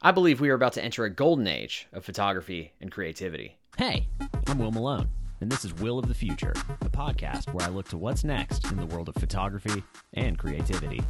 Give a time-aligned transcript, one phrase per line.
[0.00, 3.58] I believe we are about to enter a golden age of photography and creativity.
[3.76, 4.06] Hey,
[4.46, 5.08] I'm Will Malone,
[5.40, 8.70] and this is Will of the Future, the podcast where I look to what's next
[8.70, 9.82] in the world of photography
[10.14, 11.02] and creativity.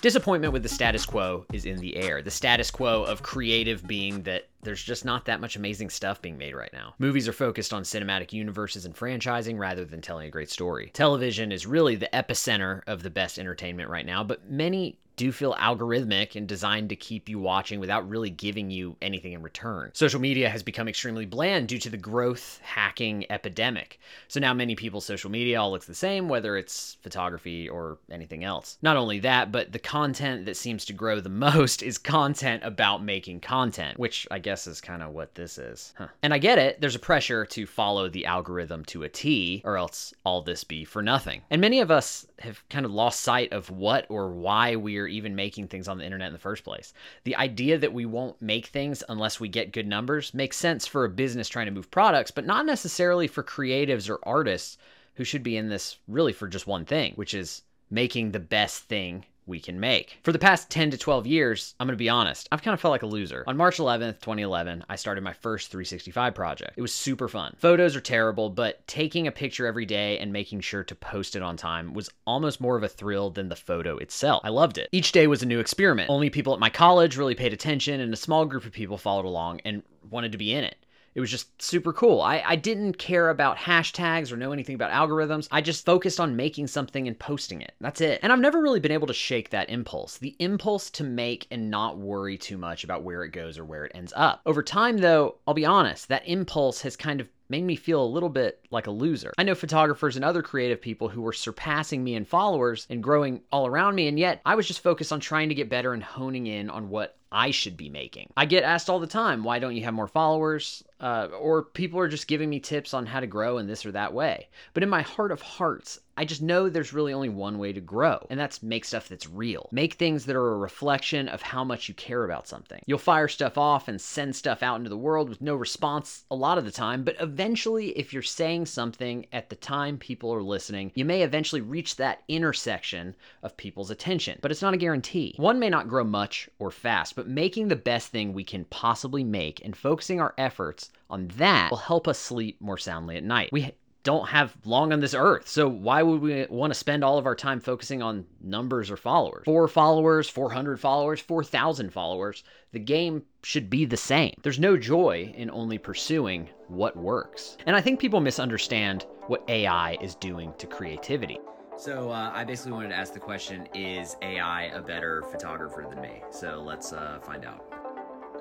[0.00, 2.22] Disappointment with the status quo is in the air.
[2.22, 6.38] The status quo of creative being that there's just not that much amazing stuff being
[6.38, 6.94] made right now.
[6.98, 10.90] Movies are focused on cinematic universes and franchising rather than telling a great story.
[10.92, 15.54] Television is really the epicenter of the best entertainment right now, but many do feel
[15.54, 19.90] algorithmic and designed to keep you watching without really giving you anything in return.
[19.94, 24.00] Social media has become extremely bland due to the growth hacking epidemic.
[24.28, 28.44] So now many people's social media all looks the same, whether it's photography or anything
[28.44, 28.78] else.
[28.82, 33.04] Not only that, but the content that seems to grow the most is content about
[33.04, 35.92] making content, which I guess is kind of what this is.
[35.96, 36.08] Huh.
[36.22, 39.76] And I get it, there's a pressure to follow the algorithm to a T, or
[39.76, 41.42] else all this be for nothing.
[41.50, 45.34] And many of us have kind of lost sight of what or why we're even
[45.34, 46.92] making things on the internet in the first place.
[47.24, 51.04] The idea that we won't make things unless we get good numbers makes sense for
[51.04, 54.78] a business trying to move products, but not necessarily for creatives or artists
[55.14, 58.84] who should be in this really for just one thing, which is making the best
[58.84, 60.18] thing we can make.
[60.22, 62.80] For the past 10 to 12 years, I'm going to be honest, I've kind of
[62.80, 63.44] felt like a loser.
[63.46, 66.72] On March 11th, 2011, I started my first 365 project.
[66.76, 67.54] It was super fun.
[67.58, 71.42] Photos are terrible, but taking a picture every day and making sure to post it
[71.42, 74.42] on time was almost more of a thrill than the photo itself.
[74.44, 74.88] I loved it.
[74.92, 76.10] Each day was a new experiment.
[76.10, 79.26] Only people at my college really paid attention, and a small group of people followed
[79.26, 80.76] along and wanted to be in it.
[81.14, 82.20] It was just super cool.
[82.20, 85.48] I, I didn't care about hashtags or know anything about algorithms.
[85.50, 87.72] I just focused on making something and posting it.
[87.80, 88.20] That's it.
[88.22, 91.70] And I've never really been able to shake that impulse the impulse to make and
[91.70, 94.40] not worry too much about where it goes or where it ends up.
[94.46, 98.06] Over time, though, I'll be honest, that impulse has kind of made me feel a
[98.06, 99.32] little bit like a loser.
[99.38, 103.42] I know photographers and other creative people who were surpassing me in followers and growing
[103.52, 106.02] all around me, and yet I was just focused on trying to get better and
[106.02, 108.32] honing in on what I should be making.
[108.36, 110.84] I get asked all the time, why don't you have more followers?
[111.00, 113.92] Uh, or people are just giving me tips on how to grow in this or
[113.92, 114.48] that way.
[114.72, 117.80] But in my heart of hearts, I just know there's really only one way to
[117.80, 119.68] grow, and that's make stuff that's real.
[119.72, 122.80] Make things that are a reflection of how much you care about something.
[122.86, 126.36] You'll fire stuff off and send stuff out into the world with no response a
[126.36, 130.42] lot of the time, but eventually, if you're saying something at the time people are
[130.42, 134.38] listening, you may eventually reach that intersection of people's attention.
[134.40, 135.34] But it's not a guarantee.
[135.36, 139.24] One may not grow much or fast, but making the best thing we can possibly
[139.24, 143.50] make and focusing our efforts on that will help us sleep more soundly at night.
[143.52, 143.72] We
[144.04, 145.48] don't have long on this earth.
[145.48, 148.96] So why would we want to spend all of our time focusing on numbers or
[148.96, 149.44] followers?
[149.46, 152.44] Four followers, 400 followers, 4,000 followers.
[152.72, 154.34] The game should be the same.
[154.42, 157.56] There's no joy in only pursuing what works.
[157.66, 161.38] And I think people misunderstand what AI is doing to creativity.
[161.76, 166.00] So uh, I basically wanted to ask the question: Is AI a better photographer than
[166.00, 166.22] me?
[166.30, 167.73] So let's uh, find out.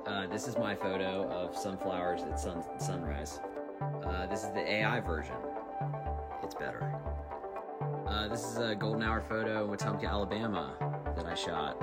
[0.05, 3.39] Uh, this is my photo of sunflowers at sun- sunrise.
[4.05, 5.35] Uh, this is the AI version.
[6.43, 6.93] It's better.
[8.05, 10.73] Uh, this is a golden hour photo in Wetumpka, Alabama
[11.15, 11.77] that I shot.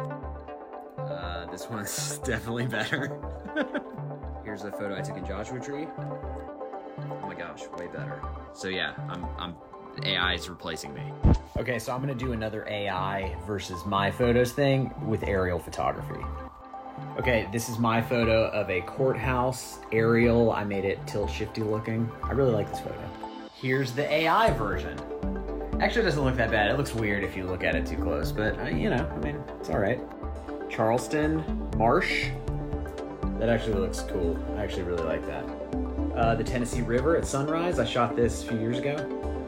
[0.98, 3.18] Uh, this one's definitely better.
[4.44, 5.86] Here's a photo I took in Joshua Tree.
[5.98, 8.20] Oh my gosh, way better.
[8.52, 9.56] So yeah, I'm I'm
[10.04, 11.12] AI is replacing me.
[11.56, 16.20] Okay, so I'm gonna do another AI versus my photos thing with aerial photography.
[17.18, 20.52] Okay, this is my photo of a courthouse aerial.
[20.52, 22.10] I made it tilt shifty looking.
[22.22, 22.98] I really like this photo.
[23.54, 24.98] Here's the AI version.
[25.80, 26.70] Actually, it doesn't look that bad.
[26.70, 29.18] It looks weird if you look at it too close, but uh, you know, I
[29.18, 30.00] mean, it's all right.
[30.70, 31.44] Charleston
[31.76, 32.30] Marsh.
[33.38, 34.38] That actually looks cool.
[34.56, 35.44] I actually really like that.
[36.16, 37.78] Uh, the Tennessee River at sunrise.
[37.78, 38.94] I shot this a few years ago.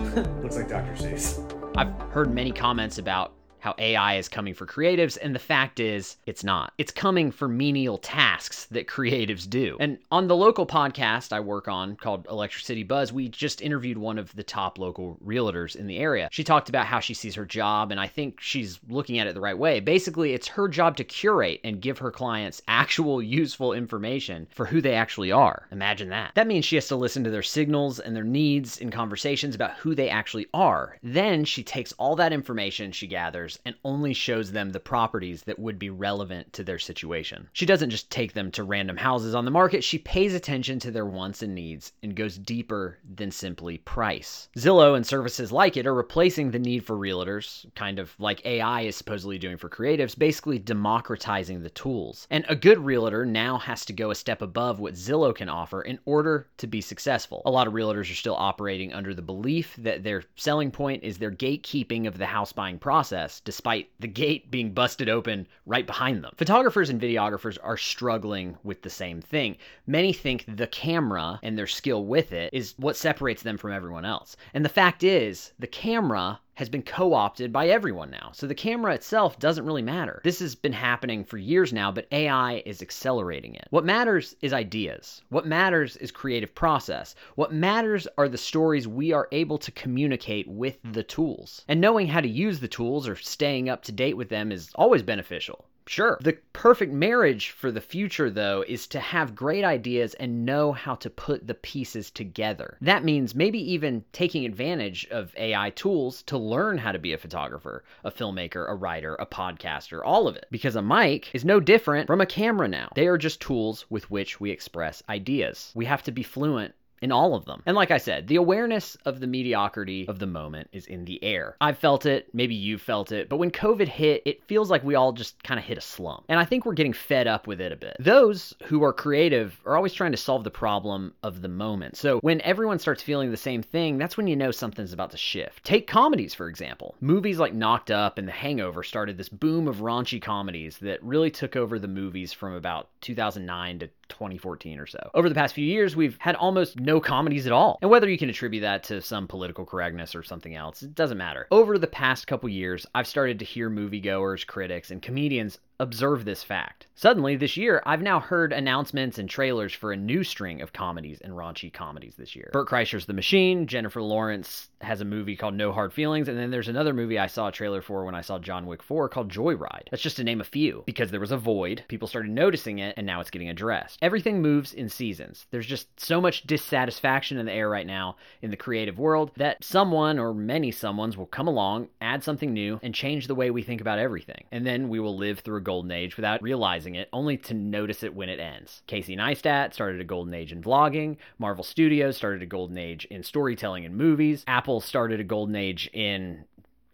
[0.43, 0.93] looks like Dr.
[0.95, 1.41] Seuss.
[1.77, 6.17] I've heard many comments about how AI is coming for creatives, and the fact is,
[6.27, 6.73] it's not.
[6.79, 9.77] It's coming for menial tasks that creatives do.
[9.79, 13.99] And on the local podcast I work on called Electric City Buzz, we just interviewed
[13.99, 16.29] one of the top local realtors in the area.
[16.33, 19.35] She talked about how she sees her job, and I think she's looking at it
[19.35, 19.79] the right way.
[19.79, 24.81] Basically, it's her job to curate and give her clients actual useful information for who
[24.81, 25.69] they actually are.
[25.71, 26.33] Imagine that.
[26.35, 29.75] That means she has to listen to their signals and their needs in conversations about
[29.75, 30.99] who they actually are.
[31.01, 35.59] Then she takes all that information she gathers and only shows them the properties that
[35.59, 37.49] would be relevant to their situation.
[37.53, 40.91] She doesn't just take them to random houses on the market, she pays attention to
[40.91, 44.49] their wants and needs and goes deeper than simply price.
[44.57, 48.83] Zillow and services like it are replacing the need for realtors, kind of like AI
[48.83, 52.27] is supposedly doing for creatives, basically democratizing the tools.
[52.31, 55.83] And a good realtor now has to go a step above what Zillow can offer
[55.83, 57.43] in order to be successful.
[57.45, 61.19] A lot of realtors are still operating under the belief that their selling point is
[61.19, 66.23] their gatekeeping of the house buying process despite the gate being busted open right behind
[66.23, 66.33] them.
[66.37, 69.57] Photographers and videographers are struggling with the same thing.
[69.87, 74.05] Many think the camera and their skill with it is what separates them from everyone
[74.05, 74.37] else.
[74.55, 78.31] And the fact is, the camera has been co opted by everyone now.
[78.35, 80.21] So the camera itself doesn't really matter.
[80.23, 83.67] This has been happening for years now, but AI is accelerating it.
[83.71, 85.23] What matters is ideas.
[85.31, 87.15] What matters is creative process.
[87.37, 91.65] What matters are the stories we are able to communicate with the tools.
[91.69, 94.71] And knowing how to use the tools or staying up to date with them is
[94.75, 95.65] always beneficial.
[95.87, 96.19] Sure.
[96.21, 100.95] The perfect marriage for the future, though, is to have great ideas and know how
[100.97, 102.77] to put the pieces together.
[102.81, 107.19] That means maybe even taking advantage of AI tools to learn how to be a
[107.19, 110.47] photographer, a filmmaker, a writer, a podcaster, all of it.
[110.51, 112.91] Because a mic is no different from a camera now.
[112.95, 115.73] They are just tools with which we express ideas.
[115.75, 117.63] We have to be fluent in all of them.
[117.67, 121.23] And like I said, the awareness of the mediocrity of the moment is in the
[121.23, 121.57] air.
[121.61, 124.95] I've felt it, maybe you've felt it, but when COVID hit, it feels like we
[124.95, 126.25] all just kind of hit a slump.
[126.29, 127.97] And I think we're getting fed up with it a bit.
[127.99, 131.97] Those who are creative are always trying to solve the problem of the moment.
[131.97, 135.17] So when everyone starts feeling the same thing, that's when you know something's about to
[135.17, 135.65] shift.
[135.65, 136.95] Take comedies, for example.
[137.01, 141.31] Movies like Knocked Up and The Hangover started this boom of raunchy comedies that really
[141.31, 145.11] took over the movies from about 2009 to 2014 or so.
[145.15, 147.79] Over the past few years, we've had almost no comedies at all.
[147.83, 151.19] And whether you can attribute that to some political correctness or something else, it doesn't
[151.19, 151.47] matter.
[151.51, 156.45] Over the past couple years, I've started to hear moviegoers, critics, and comedians observe this
[156.45, 156.87] fact.
[156.95, 161.21] Suddenly, this year, I've now heard announcements and trailers for a new string of comedies
[161.21, 162.51] and raunchy comedies this year.
[162.53, 166.51] Bert Kreischer's The Machine, Jennifer Lawrence has a movie called No Hard Feelings, and then
[166.53, 169.33] there's another movie I saw a trailer for when I saw John Wick 4 called
[169.33, 169.89] Joyride.
[169.91, 172.95] That's just to name a few, because there was a void, people started noticing it,
[172.97, 173.99] and now it's getting addressed.
[174.01, 175.47] Everything moves in seasons.
[175.51, 179.65] There's just so much dissatisfaction in the air right now in the creative world that
[179.65, 183.63] someone or many someones will come along, add something new, and change the way we
[183.63, 184.45] think about everything.
[184.53, 188.03] And then we will live through a golden age without realizing it, only to notice
[188.03, 188.83] it when it ends.
[188.87, 193.23] Casey Neistat started a golden age in vlogging, Marvel Studios started a golden age in
[193.23, 196.45] storytelling and movies, Apple started a golden age in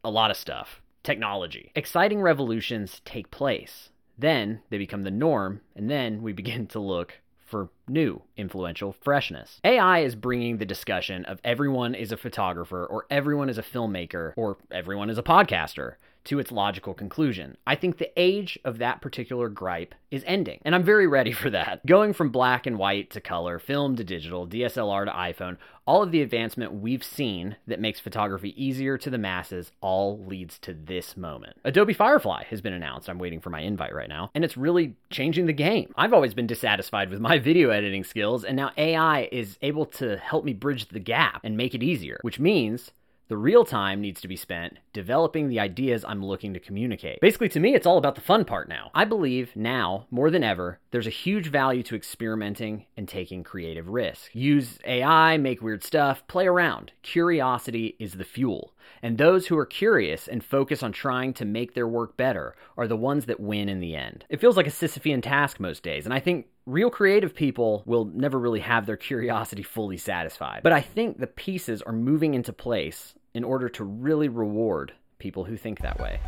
[0.05, 0.81] a lot of stuff.
[1.03, 1.73] Technology.
[1.75, 3.91] Exciting revolutions take place.
[4.17, 7.15] Then they become the norm, and then we begin to look
[7.45, 9.61] for new, influential freshness.
[9.65, 14.35] AI is bringing the discussion of everyone is a photographer, or everyone is a filmmaker,
[14.37, 15.95] or everyone is a podcaster
[16.29, 17.57] to its logical conclusion.
[17.67, 21.49] I think the age of that particular gripe is ending, and I'm very ready for
[21.51, 21.85] that.
[21.87, 26.13] Going from black and white to color, film to digital, DSLR to iPhone, all of
[26.13, 31.17] the advancement we've seen that makes photography easier to the masses all leads to this
[31.17, 31.57] moment.
[31.65, 33.09] Adobe Firefly has been announced.
[33.09, 35.95] I'm waiting for my invite right now, and it's really changing the game.
[35.97, 40.19] I've always been dissatisfied with my video editing skills, and now AI is able to
[40.19, 42.91] help me bridge the gap and make it easier, which means
[43.29, 47.21] the real time needs to be spent developing the ideas I'm looking to communicate.
[47.21, 48.91] Basically, to me, it's all about the fun part now.
[48.95, 53.89] I believe now, more than ever, there's a huge value to experimenting and taking creative
[53.89, 54.31] risks.
[54.33, 56.93] Use AI, make weird stuff, play around.
[57.03, 58.73] Curiosity is the fuel.
[59.03, 62.89] And those who are curious and focus on trying to make their work better are
[62.89, 64.25] the ones that win in the end.
[64.29, 68.05] It feels like a Sisyphean task most days, and I think real creative people will
[68.05, 70.61] never really have their curiosity fully satisfied.
[70.63, 75.45] But I think the pieces are moving into place in order to really reward people
[75.45, 76.21] who think that way.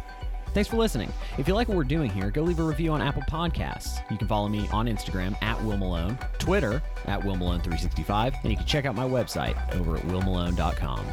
[0.55, 1.13] Thanks for listening.
[1.39, 4.01] If you like what we're doing here, go leave a review on Apple Podcasts.
[4.11, 8.57] You can follow me on Instagram at Will Malone, Twitter at Will Malone365, and you
[8.57, 11.07] can check out my website over at willmalone.com.